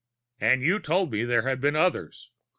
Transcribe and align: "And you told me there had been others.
"And 0.39 0.63
you 0.63 0.79
told 0.79 1.11
me 1.11 1.25
there 1.25 1.43
had 1.47 1.61
been 1.61 1.75
others. 1.75 2.31